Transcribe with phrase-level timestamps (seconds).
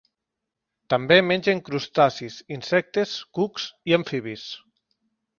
[0.93, 4.47] També mengen crustacis, insectes, cucs i amfibis.